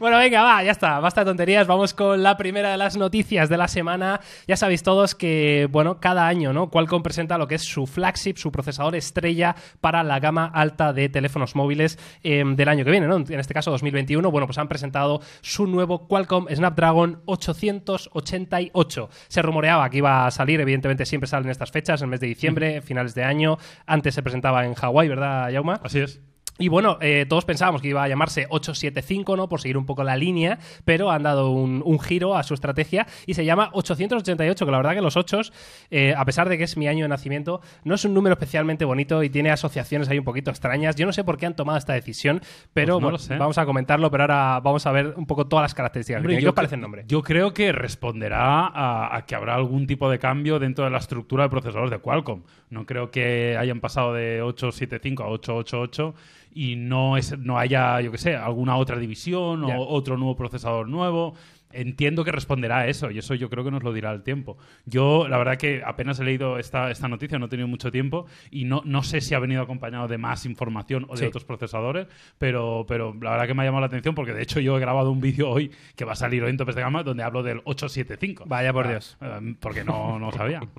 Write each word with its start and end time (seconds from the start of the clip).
Bueno, 0.00 0.16
venga, 0.16 0.42
va, 0.42 0.64
ya 0.64 0.70
está. 0.70 0.98
Basta 0.98 1.20
de 1.20 1.26
tonterías. 1.26 1.66
Vamos 1.66 1.92
con 1.92 2.22
la 2.22 2.38
primera 2.38 2.70
de 2.70 2.78
las 2.78 2.96
noticias 2.96 3.50
de 3.50 3.58
la 3.58 3.68
semana. 3.68 4.22
Ya 4.48 4.56
sabéis 4.56 4.82
todos 4.82 5.14
que, 5.14 5.68
bueno, 5.70 6.00
cada 6.00 6.26
año, 6.26 6.54
¿no? 6.54 6.70
Qualcomm 6.70 7.02
presenta 7.02 7.36
lo 7.36 7.46
que 7.46 7.56
es 7.56 7.64
su 7.64 7.86
flagship, 7.86 8.36
su 8.36 8.50
procesador 8.50 8.96
estrella 8.96 9.54
para 9.82 10.02
la 10.02 10.18
gama 10.18 10.46
alta 10.46 10.94
de 10.94 11.10
teléfonos 11.10 11.54
móviles 11.54 11.98
eh, 12.22 12.42
del 12.46 12.68
año 12.70 12.82
que 12.82 12.90
viene, 12.90 13.08
¿no? 13.08 13.16
En 13.16 13.40
este 13.40 13.52
caso, 13.52 13.70
2021. 13.72 14.30
Bueno, 14.30 14.46
pues 14.46 14.56
han 14.56 14.68
presentado 14.68 15.20
su 15.42 15.66
nuevo 15.66 16.08
Qualcomm 16.08 16.46
Snapdragon 16.48 17.20
888. 17.26 19.10
Se 19.28 19.42
rumoreaba 19.42 19.90
que 19.90 19.98
iba 19.98 20.26
a 20.26 20.30
salir, 20.30 20.62
evidentemente 20.62 21.04
siempre 21.04 21.28
salen 21.28 21.50
estas 21.50 21.72
fechas, 21.72 22.00
en 22.00 22.06
el 22.06 22.10
mes 22.12 22.20
de 22.20 22.26
diciembre, 22.26 22.80
finales 22.80 23.14
de 23.14 23.24
año. 23.24 23.58
Antes 23.84 24.14
se 24.14 24.22
presentaba 24.22 24.64
en 24.64 24.72
Hawái, 24.72 25.08
¿verdad, 25.08 25.50
Yauma? 25.50 25.78
Así 25.84 25.98
es. 25.98 26.22
Y 26.60 26.68
bueno, 26.68 26.98
eh, 27.00 27.26
todos 27.28 27.44
pensábamos 27.46 27.80
que 27.80 27.88
iba 27.88 28.04
a 28.04 28.08
llamarse 28.08 28.46
875, 28.50 29.36
¿no? 29.36 29.48
Por 29.48 29.60
seguir 29.60 29.78
un 29.78 29.86
poco 29.86 30.04
la 30.04 30.16
línea, 30.16 30.58
pero 30.84 31.10
han 31.10 31.22
dado 31.22 31.50
un, 31.50 31.82
un 31.84 31.98
giro 31.98 32.36
a 32.36 32.42
su 32.42 32.52
estrategia 32.54 33.06
y 33.26 33.34
se 33.34 33.44
llama 33.46 33.70
888, 33.72 34.64
que 34.66 34.70
la 34.70 34.76
verdad 34.76 34.94
que 34.94 35.00
los 35.00 35.16
8, 35.16 35.40
eh, 35.90 36.14
a 36.16 36.24
pesar 36.26 36.48
de 36.50 36.58
que 36.58 36.64
es 36.64 36.76
mi 36.76 36.86
año 36.86 37.06
de 37.06 37.08
nacimiento, 37.08 37.62
no 37.84 37.94
es 37.94 38.04
un 38.04 38.12
número 38.12 38.34
especialmente 38.34 38.84
bonito 38.84 39.22
y 39.22 39.30
tiene 39.30 39.50
asociaciones 39.50 40.08
ahí 40.10 40.18
un 40.18 40.24
poquito 40.24 40.50
extrañas. 40.50 40.96
Yo 40.96 41.06
no 41.06 41.12
sé 41.12 41.24
por 41.24 41.38
qué 41.38 41.46
han 41.46 41.56
tomado 41.56 41.78
esta 41.78 41.94
decisión, 41.94 42.42
pero 42.74 43.00
Pues 43.00 43.02
no 43.02 43.28
bueno, 43.28 43.40
vamos 43.40 43.58
a 43.58 43.64
comentarlo, 43.64 44.10
pero 44.10 44.24
ahora 44.24 44.60
vamos 44.60 44.86
a 44.86 44.92
ver 44.92 45.14
un 45.16 45.26
poco 45.26 45.46
todas 45.46 45.62
las 45.64 45.74
características. 45.74 46.20
Hombre, 46.20 46.34
que 46.34 46.40
tiene. 46.40 46.44
¿Qué 46.44 46.48
os 46.50 46.54
parece 46.54 46.74
el 46.74 46.80
nombre? 46.82 47.04
Yo 47.06 47.22
creo 47.22 47.54
que 47.54 47.72
responderá 47.72 48.66
a, 48.66 49.16
a 49.16 49.24
que 49.24 49.34
habrá 49.34 49.54
algún 49.54 49.86
tipo 49.86 50.10
de 50.10 50.18
cambio 50.18 50.58
dentro 50.58 50.84
de 50.84 50.90
la 50.90 50.98
estructura 50.98 51.44
de 51.44 51.48
procesadores 51.50 51.90
de 51.90 51.98
Qualcomm. 51.98 52.42
No 52.68 52.84
creo 52.84 53.10
que 53.10 53.56
hayan 53.58 53.80
pasado 53.80 54.12
de 54.12 54.42
875 54.42 55.22
a 55.22 55.28
888 55.28 56.14
y 56.52 56.76
no, 56.76 57.16
es, 57.16 57.38
no 57.38 57.58
haya, 57.58 58.00
yo 58.00 58.10
qué 58.10 58.18
sé, 58.18 58.36
alguna 58.36 58.76
otra 58.76 58.98
división 58.98 59.64
o 59.64 59.88
otro 59.88 60.16
nuevo 60.16 60.36
procesador 60.36 60.88
nuevo. 60.88 61.34
Entiendo 61.72 62.24
que 62.24 62.32
responderá 62.32 62.78
a 62.78 62.86
eso 62.88 63.10
y 63.10 63.18
eso 63.18 63.34
yo 63.34 63.48
creo 63.50 63.64
que 63.64 63.70
nos 63.70 63.82
lo 63.82 63.92
dirá 63.92 64.10
el 64.12 64.22
tiempo. 64.22 64.56
Yo, 64.86 65.28
la 65.28 65.38
verdad 65.38 65.56
que 65.56 65.82
apenas 65.84 66.18
he 66.20 66.24
leído 66.24 66.58
esta, 66.58 66.90
esta 66.90 67.08
noticia, 67.08 67.38
no 67.38 67.46
he 67.46 67.48
tenido 67.48 67.68
mucho 67.68 67.90
tiempo 67.90 68.26
y 68.50 68.64
no, 68.64 68.82
no 68.84 69.02
sé 69.02 69.20
si 69.20 69.34
ha 69.34 69.38
venido 69.38 69.62
acompañado 69.62 70.08
de 70.08 70.18
más 70.18 70.46
información 70.46 71.06
o 71.08 71.12
de 71.14 71.18
Sí. 71.20 71.24
otros 71.26 71.44
procesadores, 71.44 72.06
pero, 72.38 72.84
pero 72.88 73.14
la 73.20 73.30
verdad 73.32 73.46
que 73.46 73.54
me 73.54 73.62
ha 73.62 73.66
llamado 73.66 73.80
la 73.82 73.86
atención 73.86 74.14
porque 74.14 74.32
de 74.32 74.42
hecho 74.42 74.58
yo 74.60 74.76
he 74.76 74.80
grabado 74.80 75.10
un 75.12 75.20
vídeo 75.20 75.48
hoy 75.50 75.70
que 75.96 76.04
va 76.04 76.12
a 76.12 76.16
salir 76.16 76.42
hoy 76.42 76.50
en 76.50 76.56
Topes 76.56 76.74
de 76.74 76.80
Gama 76.82 77.02
donde 77.02 77.22
hablo 77.22 77.42
del 77.42 77.60
875. 77.64 78.44
Vaya 78.46 78.72
por 78.72 78.86
Ah, 78.86 78.90
Dios. 78.90 79.16
eh, 79.20 79.54
Porque 79.60 79.84
no, 79.84 80.18
no 80.18 80.32
sabía. 80.32 80.60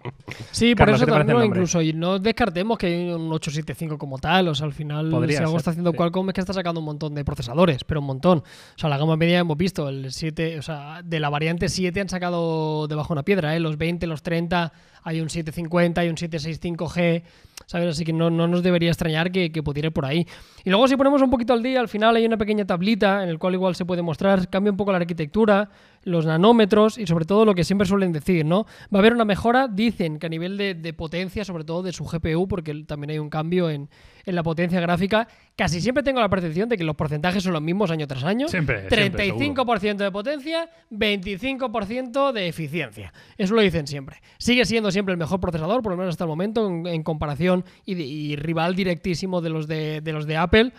Sí, 0.52 0.76
por 0.76 0.86
Carlos, 0.88 0.98
eso 0.98 1.06
¿qué 1.06 1.12
te 1.12 1.14
parece 1.14 1.28
también, 1.32 1.50
¿no? 1.50 1.56
incluso 1.56 1.82
y 1.82 1.94
no 1.94 2.20
descartemos 2.20 2.78
que 2.78 2.88
hay 2.88 3.10
un 3.12 3.32
875 3.32 3.98
como 3.98 4.18
tal. 4.18 4.48
O 4.50 4.56
sea, 4.56 4.66
al 4.66 4.74
final, 4.74 5.10
Podría 5.10 5.38
si 5.38 5.44
algo 5.44 5.52
ser, 5.54 5.60
está 5.60 5.72
haciendo 5.72 5.92
sí. 5.92 5.98
Qualcomm 5.98 6.30
es 6.30 6.34
que 6.36 6.42
está 6.42 6.54
sacando 6.54 6.80
un 6.80 6.86
montón 6.86 7.14
de 7.16 7.24
procesadores, 7.26 7.84
pero 7.84 8.00
un 8.00 8.08
montón. 8.08 8.40
O 8.40 8.44
sea, 8.78 8.90
la 8.90 8.98
gama 8.98 9.16
media 9.18 9.40
hemos 9.40 9.58
visto, 9.58 9.88
el 9.90 10.12
7, 10.12 10.60
o 10.60 10.62
sea, 10.62 10.81
de 11.04 11.20
la 11.20 11.30
variante 11.30 11.70
7 11.70 12.02
han 12.02 12.10
sacado 12.10 12.88
debajo 12.88 13.14
una 13.14 13.24
piedra, 13.24 13.56
¿eh? 13.56 13.60
Los 13.60 13.78
20, 13.78 14.08
los 14.08 14.24
30, 14.24 14.72
hay 15.04 15.22
un 15.22 15.30
750, 15.30 16.02
hay 16.02 16.10
un 16.10 16.16
765G. 16.16 17.24
¿Sabes? 17.68 17.90
Así 17.90 18.04
que 18.04 18.12
no, 18.12 18.30
no 18.30 18.48
nos 18.48 18.64
debería 18.64 18.90
extrañar 18.90 19.32
que, 19.32 19.52
que 19.52 19.64
pudiera 19.64 19.88
ir 19.88 19.94
por 19.94 20.06
ahí. 20.06 20.28
Y 20.66 20.70
luego, 20.70 20.88
si 20.88 20.98
ponemos 20.98 21.22
un 21.22 21.30
poquito 21.30 21.54
al 21.54 21.64
día, 21.64 21.80
al 21.80 21.88
final 21.88 22.16
hay 22.16 22.26
una 22.26 22.36
pequeña 22.36 22.66
tablita 22.66 23.24
en 23.24 23.30
el 23.30 23.40
cual 23.40 23.54
igual 23.54 23.76
se 23.76 23.86
puede 23.86 24.02
mostrar, 24.02 24.50
cambia 24.50 24.72
un 24.72 24.78
poco 24.78 24.92
la 24.92 24.98
arquitectura, 24.98 25.70
los 26.04 26.26
nanómetros 26.26 26.98
y 26.98 27.06
sobre 27.06 27.26
todo 27.26 27.46
lo 27.46 27.54
que 27.54 27.64
siempre 27.64 27.88
suelen 27.88 28.12
decir, 28.12 28.46
¿no? 28.46 28.66
Va 28.94 28.98
a 28.98 29.00
haber 29.00 29.14
una 29.14 29.26
mejora, 29.26 29.68
dicen 29.68 30.18
que 30.20 30.26
a 30.26 30.30
nivel 30.30 30.58
de, 30.58 30.74
de 30.74 30.94
potencia, 30.94 31.46
sobre 31.46 31.64
todo 31.64 31.84
de 31.84 31.92
su 31.94 32.06
GPU, 32.06 32.48
porque 32.48 32.74
también 32.86 33.12
hay 33.12 33.20
un 33.20 33.30
cambio 33.30 33.70
en, 33.70 33.90
en 34.26 34.36
la 34.36 34.42
potencia 34.44 34.80
gráfica. 34.82 35.28
Casi 35.56 35.80
siempre 35.82 36.02
tengo 36.04 36.20
la 36.20 36.30
percepción 36.30 36.70
de 36.70 36.78
que 36.78 36.84
los 36.84 36.96
porcentajes 36.96 37.44
son 37.44 37.54
los 37.54 37.62
mismos 37.62 37.92
año 37.92 38.08
tras 38.08 38.24
año. 38.24 38.48
Siempre, 38.48 38.90
siempre, 38.90 39.32
35% 39.32 39.98
de 39.98 40.12
potencia, 40.12 40.70
25% 40.92 42.32
de 42.32 42.48
eficiencia. 42.48 43.14
Eso 43.38 43.54
lo 43.56 43.62
dicen 43.62 43.88
siempre. 43.88 44.18
Sigue 44.38 44.66
siendo 44.66 44.92
siempre 44.92 45.12
el 45.14 45.18
mejor 45.18 45.40
procesador, 45.40 45.82
por 45.82 45.92
lo 45.92 45.98
menos 45.98 46.14
hasta 46.14 46.24
el 46.24 46.30
momento, 46.30 46.68
en, 46.68 46.88
en 46.88 47.04
comparación 47.04 47.64
y, 47.86 47.96
de- 47.96 48.04
y 48.06 48.36
rival 48.36 48.76
directísimo 48.76 49.42
de 49.42 49.50
los 49.50 49.68
de, 49.68 50.02
de 50.02 50.14
los 50.14 50.26
de 50.26 50.38
Apple. 50.38 50.72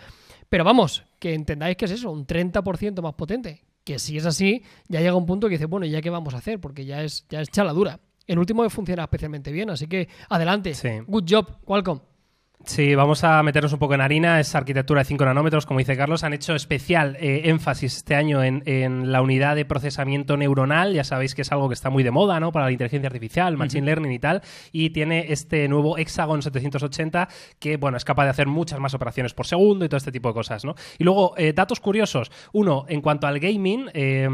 Pero 0.49 0.63
vamos, 0.63 1.03
que 1.19 1.33
entendáis 1.33 1.77
que 1.77 1.85
es 1.85 1.91
eso, 1.91 2.11
un 2.11 2.27
30% 2.27 3.01
más 3.01 3.13
potente. 3.13 3.61
Que 3.83 3.99
si 3.99 4.17
es 4.17 4.25
así, 4.25 4.63
ya 4.87 5.01
llega 5.01 5.15
un 5.15 5.25
punto 5.25 5.47
que 5.47 5.55
dice, 5.55 5.65
bueno, 5.65 5.85
¿y 5.85 5.89
¿ya 5.89 6.01
qué 6.01 6.09
vamos 6.09 6.33
a 6.33 6.37
hacer? 6.37 6.59
Porque 6.59 6.85
ya 6.85 7.03
es, 7.03 7.25
ya 7.29 7.41
es 7.41 7.49
chaladura. 7.49 7.99
El 8.27 8.39
último 8.39 8.69
funciona 8.69 9.03
especialmente 9.03 9.51
bien, 9.51 9.69
así 9.69 9.87
que 9.87 10.07
adelante. 10.29 10.73
Sí. 10.73 10.89
Good 11.07 11.25
job, 11.29 11.61
Qualcomm. 11.65 11.99
Sí, 12.65 12.95
vamos 12.95 13.25
a 13.25 13.43
meternos 13.43 13.73
un 13.73 13.79
poco 13.79 13.93
en 13.93 13.99
harina. 13.99 14.39
Es 14.39 14.55
arquitectura 14.55 15.01
de 15.01 15.05
5 15.05 15.25
nanómetros, 15.25 15.65
como 15.65 15.79
dice 15.79 15.97
Carlos. 15.97 16.23
Han 16.23 16.33
hecho 16.33 16.55
especial 16.55 17.17
eh, 17.19 17.49
énfasis 17.49 17.97
este 17.97 18.15
año 18.15 18.41
en, 18.41 18.63
en 18.65 19.11
la 19.11 19.21
unidad 19.21 19.57
de 19.57 19.65
procesamiento 19.65 20.37
neuronal. 20.37 20.93
Ya 20.93 21.03
sabéis 21.03 21.35
que 21.35 21.41
es 21.41 21.51
algo 21.51 21.67
que 21.67 21.73
está 21.73 21.89
muy 21.89 22.03
de 22.03 22.11
moda, 22.11 22.39
¿no? 22.39 22.53
Para 22.53 22.65
la 22.65 22.71
inteligencia 22.71 23.07
artificial, 23.07 23.57
machine 23.57 23.85
learning 23.85 24.13
y 24.13 24.19
tal. 24.19 24.41
Y 24.71 24.91
tiene 24.91 25.25
este 25.33 25.67
nuevo 25.67 25.97
Hexagon 25.97 26.41
780 26.41 27.27
que, 27.59 27.75
bueno, 27.75 27.97
es 27.97 28.05
capaz 28.05 28.23
de 28.23 28.29
hacer 28.29 28.47
muchas 28.47 28.79
más 28.79 28.93
operaciones 28.93 29.33
por 29.33 29.45
segundo 29.45 29.83
y 29.83 29.89
todo 29.89 29.97
este 29.97 30.13
tipo 30.13 30.29
de 30.29 30.33
cosas, 30.33 30.63
¿no? 30.63 30.75
Y 30.97 31.03
luego, 31.03 31.33
eh, 31.37 31.51
datos 31.51 31.81
curiosos. 31.81 32.31
Uno, 32.53 32.85
en 32.87 33.01
cuanto 33.01 33.27
al 33.27 33.39
gaming, 33.41 33.89
eh, 33.93 34.27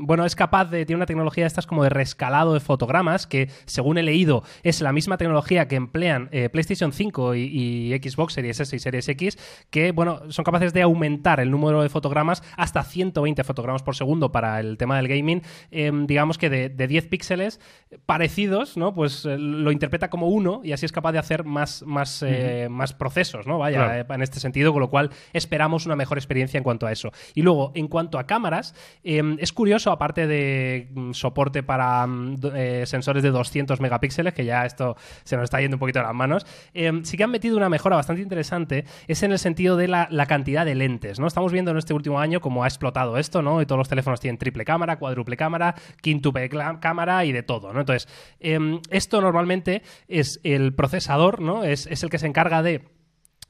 bueno, 0.00 0.26
es 0.26 0.36
capaz 0.36 0.66
de, 0.66 0.84
tiene 0.84 0.98
una 0.98 1.06
tecnología 1.06 1.44
de 1.44 1.48
estas 1.48 1.66
como 1.66 1.82
de 1.82 1.88
rescalado 1.88 2.52
de 2.52 2.60
fotogramas, 2.60 3.26
que 3.26 3.48
según 3.64 3.96
he 3.96 4.02
leído 4.02 4.44
es 4.62 4.82
la 4.82 4.92
misma 4.92 5.16
tecnología 5.16 5.66
que 5.66 5.76
emplean 5.76 6.28
eh, 6.30 6.50
PlayStation 6.50 6.92
5 6.92 7.36
y, 7.36 7.40
y 7.44 7.69
Xbox 8.02 8.34
Series 8.34 8.60
S 8.60 8.74
y 8.74 8.78
Series 8.78 9.08
X, 9.08 9.38
que, 9.70 9.92
bueno, 9.92 10.20
son 10.30 10.44
capaces 10.44 10.72
de 10.72 10.82
aumentar 10.82 11.40
el 11.40 11.50
número 11.50 11.82
de 11.82 11.88
fotogramas 11.88 12.42
hasta 12.56 12.82
120 12.82 13.44
fotogramas 13.44 13.82
por 13.82 13.96
segundo 13.96 14.32
para 14.32 14.60
el 14.60 14.76
tema 14.76 14.96
del 14.96 15.08
gaming. 15.08 15.42
Eh, 15.70 15.90
digamos 16.06 16.38
que 16.38 16.50
de, 16.50 16.68
de 16.68 16.86
10 16.86 17.06
píxeles 17.06 17.60
parecidos, 18.06 18.76
¿no? 18.76 18.94
Pues 18.94 19.24
eh, 19.24 19.36
lo 19.38 19.72
interpreta 19.72 20.10
como 20.10 20.28
uno 20.28 20.60
y 20.64 20.72
así 20.72 20.86
es 20.86 20.92
capaz 20.92 21.12
de 21.12 21.18
hacer 21.18 21.44
más, 21.44 21.82
más, 21.84 22.22
eh, 22.26 22.68
más 22.70 22.92
procesos, 22.92 23.46
¿no? 23.46 23.58
Vaya, 23.58 23.78
Claro. 23.84 24.00
eh, 24.00 24.14
en 24.14 24.22
este 24.22 24.40
sentido, 24.40 24.72
con 24.72 24.80
lo 24.80 24.90
cual 24.90 25.10
esperamos 25.32 25.86
una 25.86 25.96
mejor 25.96 26.18
experiencia 26.18 26.58
en 26.58 26.64
cuanto 26.64 26.86
a 26.86 26.92
eso. 26.92 27.12
Y 27.34 27.42
luego, 27.42 27.72
en 27.74 27.88
cuanto 27.88 28.18
a 28.18 28.26
cámaras, 28.26 28.74
eh, 29.04 29.22
es 29.38 29.52
curioso, 29.52 29.90
aparte 29.92 30.26
de 30.26 30.88
mm, 30.92 31.12
soporte 31.12 31.62
para 31.62 32.06
mm, 32.06 32.36
sensores 32.84 33.22
de 33.22 33.30
200 33.30 33.80
megapíxeles, 33.80 34.34
que 34.34 34.44
ya 34.44 34.66
esto 34.66 34.96
se 35.24 35.36
nos 35.36 35.44
está 35.44 35.60
yendo 35.60 35.76
un 35.76 35.80
poquito 35.80 36.00
de 36.00 36.04
las 36.06 36.14
manos, 36.14 36.46
eh, 36.74 36.92
sí 37.04 37.16
que 37.16 37.24
han 37.24 37.30
metido 37.30 37.56
una 37.60 37.68
mejora 37.68 37.96
bastante 37.96 38.22
interesante, 38.22 38.84
es 39.06 39.22
en 39.22 39.32
el 39.32 39.38
sentido 39.38 39.76
de 39.76 39.88
la, 39.88 40.08
la 40.10 40.26
cantidad 40.26 40.64
de 40.64 40.74
lentes, 40.74 41.20
¿no? 41.20 41.26
Estamos 41.26 41.52
viendo 41.52 41.70
en 41.70 41.76
este 41.76 41.94
último 41.94 42.20
año 42.20 42.40
cómo 42.40 42.64
ha 42.64 42.66
explotado 42.66 43.16
esto, 43.16 43.42
¿no? 43.42 43.62
Y 43.62 43.66
todos 43.66 43.78
los 43.78 43.88
teléfonos 43.88 44.20
tienen 44.20 44.38
triple 44.38 44.64
cámara, 44.64 44.98
cuádruple 44.98 45.36
cámara, 45.36 45.74
quíntuple 46.00 46.48
cámara 46.80 47.24
y 47.24 47.32
de 47.32 47.42
todo, 47.42 47.72
¿no? 47.72 47.80
Entonces, 47.80 48.08
em, 48.40 48.80
esto 48.90 49.20
normalmente 49.20 49.82
es 50.08 50.40
el 50.42 50.74
procesador, 50.74 51.40
¿no? 51.40 51.64
Es, 51.64 51.86
es 51.86 52.02
el 52.02 52.10
que 52.10 52.18
se 52.18 52.26
encarga 52.26 52.62
de 52.62 52.99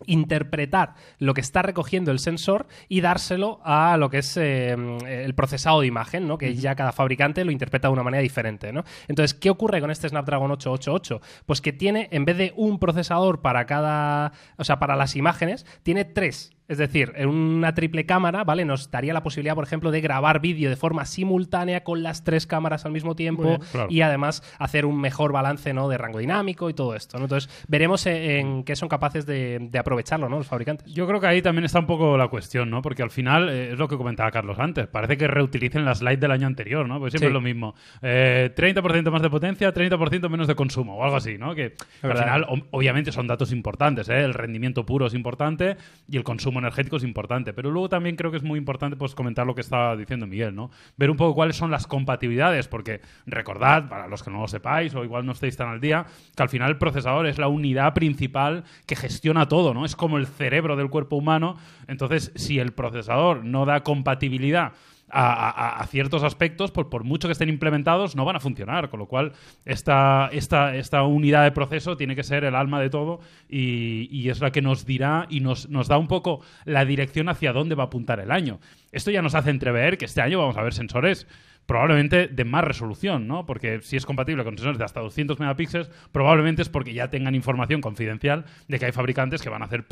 interpretar 0.07 0.95
lo 1.19 1.35
que 1.35 1.41
está 1.41 1.63
recogiendo 1.63 2.11
el 2.11 2.19
sensor 2.19 2.67
y 2.89 3.01
dárselo 3.01 3.61
a 3.65 3.97
lo 3.97 4.11
que 4.11 4.19
es 4.19 4.37
eh, 4.37 4.73
el 4.73 5.35
procesado 5.35 5.81
de 5.81 5.87
imagen, 5.87 6.27
¿no? 6.27 6.39
que 6.39 6.55
ya 6.55 6.75
cada 6.75 6.93
fabricante 6.93 7.45
lo 7.45 7.51
interpreta 7.51 7.89
de 7.89 7.93
una 7.93 8.03
manera 8.03 8.23
diferente. 8.23 8.73
¿no? 8.73 8.85
Entonces, 9.09 9.35
¿qué 9.35 9.51
ocurre 9.51 9.81
con 9.81 9.91
este 9.91 10.09
Snapdragon 10.09 10.51
888? 10.51 11.21
Pues 11.47 11.61
que 11.61 11.73
tiene, 11.73 12.09
en 12.13 12.25
vez 12.25 12.37
de 12.39 12.53
un 12.57 12.79
procesador 12.79 13.41
para 13.41 13.67
cada, 13.67 14.33
o 14.57 14.65
sea, 14.65 14.79
para 14.79 14.97
las 14.97 15.17
imágenes, 15.17 15.67
tiene 15.83 16.05
tres. 16.05 16.53
Es 16.71 16.79
decir, 16.79 17.13
en 17.17 17.29
una 17.29 17.75
triple 17.75 18.07
cámara, 18.07 18.45
¿vale? 18.45 18.65
Nos 18.65 18.91
daría 18.91 19.13
la 19.13 19.23
posibilidad, 19.23 19.55
por 19.57 19.65
ejemplo, 19.65 19.91
de 19.91 20.01
grabar 20.01 20.41
vídeo 20.41 20.71
de 20.71 20.77
forma 20.77 21.05
simultánea 21.05 21.83
con 21.83 22.03
las 22.03 22.23
tres 22.25 22.47
cámaras 22.47 22.87
al 22.87 22.93
mismo 22.93 23.17
tiempo 23.17 23.43
Muy 23.43 23.57
bien, 23.57 23.69
claro. 23.73 23.89
y 23.91 24.01
además 24.03 24.43
hacer 24.59 24.87
un 24.87 25.01
mejor 25.01 25.33
balance 25.33 25.75
¿no? 25.75 25.89
de 25.89 25.99
rango 25.99 26.21
dinámico 26.21 26.71
y 26.71 26.75
todo 26.75 26.95
esto. 26.95 27.19
¿no? 27.19 27.25
Entonces, 27.25 27.51
veremos 27.69 28.07
en, 28.07 28.15
en 28.17 28.65
qué 28.65 28.77
son 28.77 28.89
capaces 28.89 29.27
de, 29.27 29.59
de 29.61 29.79
aprovecharlo 29.81 30.29
¿no? 30.29 30.39
los 30.39 30.47
fabricantes. 30.47 30.87
Yo 30.95 31.07
creo 31.09 31.21
que 31.21 31.27
ahí 31.27 31.43
también 31.43 31.65
está 31.65 31.81
un 31.81 31.87
poco 31.87 32.17
la 32.17 32.29
cuestión, 32.29 32.71
¿no? 32.71 32.83
Porque 32.83 33.03
al 33.03 33.11
final 33.11 33.49
eh, 33.49 33.73
es 33.73 33.79
lo 33.79 33.89
que 33.89 33.97
comentaba 33.97 34.31
Carlos 34.31 34.59
antes. 34.61 34.87
Parece 34.87 35.17
que 35.17 35.27
reutilicen 35.27 35.85
las 35.85 35.99
slides 35.99 36.21
del 36.21 36.31
año 36.31 36.47
anterior, 36.47 36.87
¿no? 36.87 37.01
Pues 37.01 37.13
siempre 37.13 37.27
Sí. 37.27 37.31
es 37.31 37.35
lo 37.35 37.41
mismo. 37.41 37.75
Eh, 38.01 38.53
30% 38.57 39.11
más 39.11 39.23
de 39.23 39.31
potencia, 39.31 39.75
30% 39.75 40.29
menos 40.29 40.47
de 40.47 40.55
consumo 40.55 40.97
o 40.97 41.03
algo 41.05 41.17
así, 41.17 41.37
¿no? 41.37 41.53
Que 41.55 41.75
al 42.03 42.17
final, 42.17 42.47
obviamente, 42.71 43.11
son 43.11 43.27
datos 43.27 43.51
importantes, 43.51 44.09
¿eh? 44.09 44.21
El 44.23 44.35
rendimiento 44.35 44.87
puro 44.87 45.07
es 45.07 45.15
importante 45.15 45.77
y 46.09 46.17
el 46.17 46.23
consumo 46.23 46.60
energético 46.61 46.97
es 46.97 47.05
importante. 47.05 47.53
Pero 47.53 47.71
luego 47.71 47.89
también 47.89 48.17
creo 48.17 48.31
que 48.31 48.37
es 48.37 48.43
muy 48.43 48.59
importante 48.59 48.97
pues 48.97 49.15
comentar 49.15 49.47
lo 49.47 49.55
que 49.55 49.61
estaba 49.61 49.97
diciendo 49.97 50.27
Miguel, 50.27 50.55
¿no? 50.55 50.71
Ver 50.97 51.11
un 51.11 51.17
poco 51.17 51.35
cuáles 51.35 51.57
son 51.57 51.71
las 51.71 51.87
compatibilidades, 51.87 52.69
porque 52.69 53.01
recordad, 53.27 53.89
para 53.89 54.07
los 54.07 54.23
que 54.23 54.31
no 54.31 54.41
lo 54.41 54.49
sepáis 54.49 54.95
o 54.95 55.05
igual 55.05 55.27
no 55.27 55.33
estéis 55.33 55.57
tan 55.57 55.69
al 55.69 55.81
día, 55.81 56.07
que 56.37 56.43
al 56.43 56.49
final 56.49 56.71
el 56.71 56.79
procesador 56.79 57.27
es 57.27 57.39
la 57.39 57.49
unidad 57.49 57.95
principal 57.95 58.65
que 58.87 58.97
gestiona 58.97 59.49
todo, 59.49 59.75
¿no? 59.75 59.85
Es 59.85 59.97
como 59.97 60.19
el 60.19 60.27
cerebro 60.27 60.77
del 60.77 60.91
cuerpo 60.91 61.17
humano. 61.17 61.57
Entonces, 61.89 62.33
si 62.37 62.59
el 62.59 62.73
procesador 62.73 63.45
no 63.45 63.67
da 63.67 63.83
compatibilidad 63.83 64.73
a, 65.13 65.87
ciertos 65.89 66.23
aspectos, 66.23 66.71
por, 66.71 66.89
por 66.89 67.05
mucho 67.05 67.29
que 67.29 67.33
estén 67.33 67.49
implementados, 67.49 68.17
no 68.17 68.25
van 68.25 68.37
a 68.37 68.41
funcionar. 68.41 68.91
Con 68.91 69.01
lo 69.01 69.07
cual, 69.07 69.33
esta, 69.65 70.29
esta, 70.33 70.77
esta 70.77 71.03
unidad 71.03 71.45
de 71.45 71.53
proceso 71.53 71.97
tiene 71.97 72.17
que 72.17 72.23
ser 72.23 72.45
el 72.45 72.55
alma 72.55 72.81
de 72.81 72.91
todo 72.91 73.21
y, 73.49 74.09
y 74.11 74.29
es 74.29 74.41
la 74.41 74.51
que 74.53 74.63
nos 74.63 74.87
dirá 74.87 75.27
y 75.29 75.41
nos, 75.41 75.69
nos 75.69 75.89
da 75.89 75.99
un 75.99 76.09
poco 76.09 76.41
la 76.65 76.85
dirección 76.85 77.29
hacia 77.29 77.53
dónde 77.53 77.75
va 77.75 77.85
a 77.85 77.87
apuntar 77.87 78.21
el 78.21 78.31
año. 78.31 78.61
Esto 78.93 79.11
ya 79.11 79.23
nos 79.23 79.35
hace 79.35 79.51
entrever 79.51 79.99
que 79.99 80.05
este 80.05 80.21
año 80.21 80.39
vamos 80.39 80.57
a 80.57 80.63
ver 80.63 80.75
sensores 80.75 81.27
probablemente 81.71 82.27
de 82.27 82.45
más 82.45 82.65
resolución, 82.65 83.29
¿no? 83.29 83.47
Porque 83.47 83.81
si 83.83 83.97
es 83.97 84.05
compatible 84.05 84.43
con 84.43 84.57
sensores 84.59 84.77
de 84.77 84.85
hasta 84.85 84.99
200 85.01 85.39
megapíxeles, 85.39 85.89
probablemente 86.11 86.63
es 86.63 86.69
porque 86.69 86.93
ya 86.93 87.11
tengan 87.11 87.37
información 87.37 87.81
confidencial 87.81 88.45
de 88.67 88.79
que 88.81 88.87
hay 88.87 88.93
fabricantes 88.93 89.41
que 89.41 89.49
van 89.51 89.63
a 89.63 89.67
hacer 89.67 89.85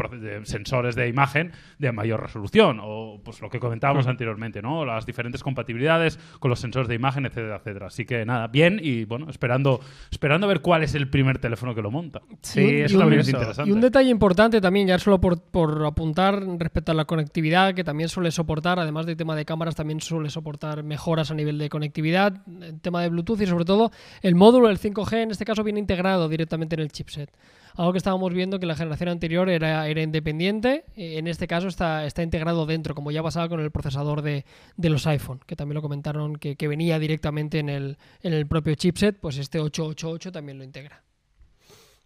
sensores 0.43 0.97
de 0.97 1.07
imagen 1.09 1.53
de 1.79 1.93
mayor 1.93 2.21
resolución 2.21 2.81
o 2.83 3.21
pues 3.25 3.41
lo 3.41 3.49
que 3.49 3.61
comentábamos 3.61 4.09
anteriormente, 4.09 4.61
¿no? 4.61 4.85
Las 4.85 5.07
diferentes 5.07 5.43
compatibilidades 5.45 6.19
con 6.41 6.49
los 6.51 6.59
sensores 6.59 6.89
de 6.89 6.97
imagen, 6.97 7.27
etcétera, 7.27 7.57
etcétera. 7.59 7.87
Así 7.87 8.05
que 8.05 8.25
nada, 8.27 8.49
bien 8.49 8.81
y 8.83 9.05
bueno, 9.05 9.31
esperando 9.31 9.79
esperando 10.11 10.47
a 10.47 10.49
ver 10.49 10.61
cuál 10.63 10.83
es 10.83 10.97
el 10.97 11.09
primer 11.09 11.39
teléfono 11.39 11.77
que 11.77 11.83
lo 11.83 11.93
monta. 11.93 12.21
Sí, 12.43 12.61
Y 12.61 12.65
un- 12.81 12.83
eso 12.87 12.99
también 12.99 13.21
es 13.21 13.29
es 13.29 13.35
interesante. 13.35 13.63
interesante. 13.63 13.71
Y 13.71 13.73
un 13.73 13.81
detalle 13.81 14.11
importante 14.11 14.61
también, 14.61 14.89
ya 14.89 14.99
solo 14.99 15.21
por, 15.21 15.41
por 15.41 15.85
apuntar 15.87 16.43
respecto 16.59 16.91
a 16.91 16.95
la 16.97 17.05
conectividad, 17.05 17.73
que 17.75 17.85
también 17.85 18.09
suele 18.09 18.33
soportar, 18.33 18.81
además 18.81 19.07
del 19.07 19.17
tema 19.17 19.37
de 19.37 19.45
cámaras, 19.45 19.77
también 19.77 20.01
suele 20.01 20.29
soportar 20.31 20.83
mejoras 20.83 21.31
a 21.31 21.35
nivel 21.35 21.57
de 21.59 21.68
conectividad, 21.69 22.43
el 22.61 22.81
tema 22.81 23.03
de 23.03 23.09
Bluetooth 23.09 23.41
y 23.41 23.47
sobre 23.47 23.65
todo 23.65 23.91
el 24.23 24.35
módulo 24.35 24.69
del 24.69 24.79
5G 24.79 25.23
en 25.23 25.31
este 25.31 25.45
caso 25.45 25.65
viene 25.65 25.81
integrado 25.81 26.29
directamente 26.29 26.75
en 26.75 26.81
el 26.81 26.93
chipset. 26.93 27.31
Algo 27.75 27.93
que 27.93 27.99
estábamos 27.99 28.33
viendo 28.33 28.59
que 28.59 28.67
la 28.67 28.75
generación 28.75 29.11
anterior 29.11 29.49
era, 29.49 29.87
era 29.87 30.03
independiente, 30.03 30.85
eh, 30.97 31.19
en 31.19 31.29
este 31.29 31.47
caso 31.47 31.69
está, 31.69 32.07
está 32.07 32.23
integrado 32.23 32.67
dentro, 32.67 32.95
como 32.95 33.11
ya 33.11 33.23
pasaba 33.23 33.49
con 33.49 33.61
el 33.61 33.71
procesador 33.71 34.23
de, 34.23 34.45
de 34.77 34.91
los 34.91 35.07
iPhone, 35.07 35.41
que 35.47 35.57
también 35.57 35.77
lo 35.77 35.83
comentaron 35.83 36.37
que, 36.37 36.57
que 36.57 36.69
venía 36.69 36.99
directamente 36.99 37.59
en 37.59 37.69
el, 37.69 37.99
en 38.23 38.33
el 38.33 38.47
propio 38.47 38.75
chipset, 38.75 39.19
pues 39.21 39.39
este 39.39 39.61
888 39.61 40.33
también 40.33 40.59
lo 40.59 40.65
integra. 40.65 41.08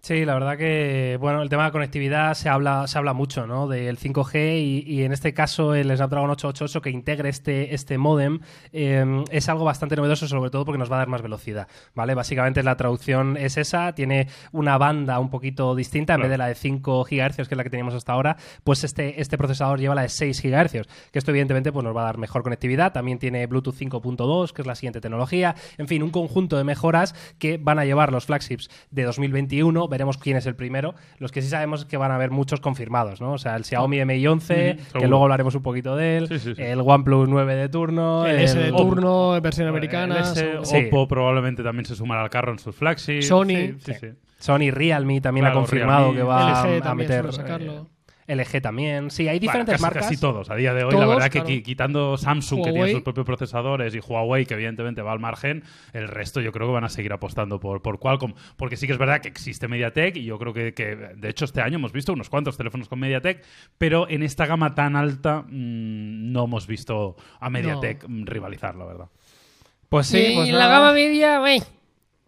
Sí, 0.05 0.25
la 0.25 0.35
verdad 0.35 0.59
que, 0.59 1.17
bueno, 1.21 1.43
el 1.43 1.49
tema 1.49 1.67
de 1.67 1.71
conectividad 1.71 2.35
se 2.35 2.49
habla, 2.49 2.89
se 2.89 2.99
habla 2.99 3.13
mucho, 3.13 3.47
¿no? 3.47 3.69
Del 3.69 3.97
5G 4.01 4.85
y, 4.85 5.05
en 5.05 5.13
este 5.13 5.33
caso 5.33 5.77
el 5.77 5.97
Snapdragon 5.97 6.29
888 6.29 6.83
que 6.83 6.91
integre 6.91 7.29
este, 7.29 7.73
este 7.73 7.99
modem 7.99 8.41
eh, 8.73 9.23
es 9.31 9.49
algo 9.49 9.65
bastante 9.65 9.95
novedoso, 9.95 10.27
sobre 10.27 10.51
todo 10.51 10.65
porque 10.65 10.81
nos 10.81 10.91
va 10.91 10.97
a 10.97 10.99
dar 10.99 11.09
más 11.09 11.23
velocidad, 11.23 11.69
¿vale? 11.95 12.17
Básicamente 12.17 12.65
la 12.65 12.77
traducción 12.77 13.37
es 13.37 13.57
esa, 13.57 13.95
tiene 13.95 14.27
una 14.51 14.77
banda 14.77 15.21
un 15.21 15.31
poquito 15.31 15.77
distinta, 15.77 16.15
en 16.15 16.23
vez 16.23 16.31
de 16.31 16.39
la 16.39 16.49
de 16.49 16.57
5 16.57 17.05
GHz, 17.05 17.37
que 17.37 17.43
es 17.43 17.57
la 17.57 17.63
que 17.63 17.71
teníamos 17.71 17.95
hasta 17.95 18.13
ahora, 18.13 18.37
pues 18.65 18.83
este, 18.83 19.21
este 19.21 19.39
procesador 19.39 19.79
lleva 19.79 19.95
la 19.95 20.03
de 20.03 20.09
6 20.09 20.43
GHz, 20.43 20.73
que 21.13 21.19
esto 21.21 21.31
evidentemente 21.31 21.71
pues, 21.71 21.85
nos 21.85 21.97
va 21.97 22.01
a 22.01 22.07
dar 22.07 22.19
mejor 22.19 22.43
conectividad, 22.43 22.93
también 22.93 23.21
tiene 23.21 23.47
Bluetooth 23.47 23.77
5.2, 23.77 24.53
que 24.53 24.63
es 24.63 24.67
la 24.67 24.75
siguiente 24.75 25.01
tecnología, 25.01 25.55
en 25.79 25.87
fin, 25.87 26.03
un 26.03 26.11
conjunto 26.11 26.57
de 26.57 26.65
mejoras 26.65 27.15
que 27.39 27.57
van 27.57 27.79
a 27.79 27.85
llevar 27.85 28.11
los 28.11 28.27
flagships 28.27 28.69
de 28.91 29.05
2021, 29.05 29.92
veremos 29.93 30.19
quién 30.19 30.37
es 30.37 30.47
el 30.47 30.56
primero, 30.56 30.94
los 31.19 31.31
que 31.31 31.41
sí 31.43 31.49
sabemos 31.49 31.81
es 31.83 31.87
que 31.87 31.97
van 31.97 32.11
a 32.11 32.17
haber 32.17 32.31
muchos 32.33 32.61
confirmados, 32.61 33.21
¿no? 33.21 33.35
O 33.35 33.39
sea, 33.39 33.55
el 33.55 33.65
Xiaomi 33.65 34.05
Mi 34.05 34.27
11, 34.27 34.79
Ujú, 34.91 34.99
que 34.99 35.06
luego 35.06 35.23
hablaremos 35.23 35.55
un 35.55 35.62
poquito 35.62 35.94
de 35.94 36.17
él, 36.17 36.29
Sí, 36.29 36.39
sí, 36.41 36.55
sí. 36.56 36.62
el 36.62 36.81
OnePlus 36.81 37.29
9 37.29 37.55
de 37.55 37.69
turno, 37.69 38.27
El 38.27 38.41
S 38.41 38.59
de 38.59 38.69
el- 38.69 38.75
turno, 38.77 39.41
versión 39.41 39.69
americana. 39.69 40.17
El 40.17 40.23
S. 40.62 40.87
Oppo 40.89 41.06
probablemente 41.06 41.62
también 41.62 41.85
se 41.87 41.94
sumará 41.94 42.23
al 42.23 42.31
carro 42.31 42.50
en 42.53 42.59
sus 42.59 42.75
flagships. 42.75 43.29
Sony. 43.29 43.47
Sí, 43.47 43.75
sí, 43.79 43.93
sí. 44.00 44.06
Sony 44.39 44.71
Realme 44.73 45.21
también 45.21 45.44
Claro, 45.44 45.59
ha 45.59 45.62
confirmado 45.62 46.00
Realme. 46.12 46.17
que 46.17 46.23
va 46.25 46.62
LG 46.65 46.87
a 46.89 46.94
meter 46.97 47.21
suele 47.21 47.33
sacarlo. 47.37 47.73
eh, 47.73 47.85
LG 48.34 48.61
también. 48.62 49.11
Sí, 49.11 49.23
hay 49.29 49.38
Bueno, 49.38 49.40
diferentes 49.40 49.73
casi, 49.75 49.82
marcas. 49.82 50.02
casi 50.05 50.17
todos. 50.20 50.50
A 50.50 50.56
día 50.56 50.75
de 50.75 50.84
hoy, 50.84 50.90
Todos, 50.90 51.06
la 51.06 51.14
verdad 51.14 51.31
que 51.31 51.40
claro. 51.43 51.62
quitando 51.62 52.17
Samsung, 52.17 52.64
que 52.64 52.73
tiene 52.73 52.93
sus 52.93 53.02
propios 53.02 53.26
procesadores, 53.26 53.94
y 53.94 54.00
Huawei, 54.00 54.46
que 54.46 54.55
evidentemente 54.55 55.02
va 55.02 55.12
al 55.12 55.20
margen, 55.20 55.64
el 55.93 56.08
resto 56.08 56.40
yo 56.40 56.52
creo 56.52 56.67
que 56.69 56.73
van 56.73 56.84
a 56.84 56.88
seguir 56.88 57.12
apostando 57.12 57.61
por, 57.61 57.82
por 57.82 57.99
Qualcomm. 57.99 58.34
Porque 58.56 58.76
sí 58.76 58.87
que 58.87 58.93
es 58.93 58.99
verdad 58.99 59.20
que 59.20 59.29
existe 59.29 59.69
MediaTek, 59.69 60.17
y 60.17 60.25
yo 60.25 60.38
creo 60.38 60.52
que, 60.52 60.75
que, 60.75 60.96
de 60.96 61.29
hecho, 61.29 61.44
este 61.44 61.61
año 61.61 61.76
hemos 61.76 61.93
visto 61.93 62.12
unos 62.12 62.29
cuantos 62.31 62.56
teléfonos 62.56 62.88
con 62.88 62.99
MediaTek, 63.00 63.43
pero 63.79 64.08
en 64.08 64.23
esta 64.23 64.46
gama 64.46 64.75
tan 64.75 64.96
alta 64.96 65.43
mm, 65.43 66.32
no 66.32 66.44
hemos 66.44 66.67
visto 66.67 67.17
a 67.40 67.50
MediaTek 67.50 68.06
mm, 68.08 68.26
rivalizar, 68.26 68.75
la 68.75 68.84
verdad. 68.84 69.06
Pues 69.88 70.06
sí, 70.06 70.19
y 70.19 70.34
pues 70.37 70.49
en 70.49 70.55
la 70.58 70.67
nada. 70.67 70.79
gama 70.79 70.93
media, 70.94 71.40
wey. 71.43 71.62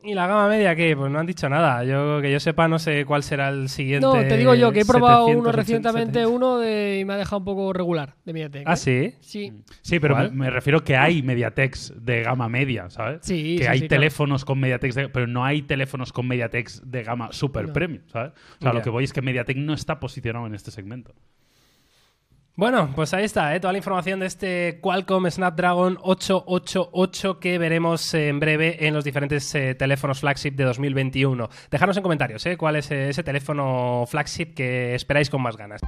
¿Y 0.04 0.12
la 0.14 0.26
gama 0.26 0.48
media 0.48 0.76
qué? 0.76 0.94
Pues 0.96 1.10
no 1.10 1.18
han 1.18 1.26
dicho 1.26 1.48
nada. 1.48 1.82
Yo 1.84 2.20
que 2.20 2.30
yo 2.30 2.38
sepa 2.38 2.68
no 2.68 2.78
sé 2.78 3.04
cuál 3.06 3.22
será 3.22 3.48
el 3.48 3.68
siguiente. 3.70 4.06
No, 4.06 4.12
te 4.12 4.36
digo 4.36 4.54
yo 4.54 4.70
que 4.70 4.80
he 4.80 4.84
probado 4.84 5.26
700, 5.26 5.40
uno 5.40 5.48
800, 5.50 5.56
recientemente, 5.56 6.12
700. 6.20 6.36
uno 6.36 6.58
de, 6.58 6.98
y 7.00 7.04
me 7.06 7.14
ha 7.14 7.16
dejado 7.16 7.38
un 7.38 7.44
poco 7.46 7.72
regular 7.72 8.14
de 8.24 8.32
MediaTek. 8.34 8.62
Ah, 8.66 8.74
¿eh? 8.74 8.76
sí. 8.76 9.14
Sí. 9.20 9.52
Sí, 9.80 9.98
pero 10.00 10.14
me, 10.16 10.28
me 10.30 10.50
refiero 10.50 10.84
que 10.84 10.96
hay 10.96 11.22
MediaTeks 11.22 11.94
de 12.04 12.22
gama 12.22 12.48
media, 12.48 12.90
¿sabes? 12.90 13.20
Sí, 13.22 13.56
que 13.56 13.64
sí, 13.64 13.68
hay 13.68 13.78
sí, 13.80 13.88
claro. 13.88 14.00
teléfonos 14.00 14.44
con 14.44 14.60
MediaTeks, 14.60 14.94
de- 14.94 15.08
pero 15.08 15.26
no 15.26 15.44
hay 15.44 15.62
teléfonos 15.62 16.12
con 16.12 16.28
MediaTeks 16.28 16.82
de 16.84 17.02
gama 17.02 17.28
super 17.32 17.66
No. 17.68 17.72
premium, 17.72 18.02
¿sabes? 18.08 18.32
O 18.60 18.62
sea, 18.62 18.72
lo 18.74 18.82
que 18.82 18.90
voy 18.90 19.04
es 19.04 19.12
que 19.12 19.22
MediaTek 19.22 19.56
no 19.56 19.72
está 19.72 20.00
posicionado 20.00 20.46
en 20.46 20.54
este 20.54 20.70
segmento. 20.70 21.14
Bueno, 22.56 22.92
pues 22.94 23.12
ahí 23.12 23.24
está, 23.24 23.52
¿eh? 23.56 23.58
toda 23.58 23.72
la 23.72 23.78
información 23.78 24.20
de 24.20 24.26
este 24.26 24.78
Qualcomm 24.80 25.28
Snapdragon 25.28 25.98
888 26.00 27.40
que 27.40 27.58
veremos 27.58 28.14
eh, 28.14 28.28
en 28.28 28.38
breve 28.38 28.86
en 28.86 28.94
los 28.94 29.02
diferentes 29.02 29.52
eh, 29.56 29.74
teléfonos 29.74 30.20
flagship 30.20 30.52
de 30.52 30.62
2021. 30.62 31.48
Dejadnos 31.68 31.96
en 31.96 32.04
comentarios 32.04 32.46
¿eh? 32.46 32.56
cuál 32.56 32.76
es 32.76 32.92
eh, 32.92 33.08
ese 33.08 33.24
teléfono 33.24 34.04
flagship 34.06 34.54
que 34.54 34.94
esperáis 34.94 35.30
con 35.30 35.42
más 35.42 35.56
ganas. 35.56 35.80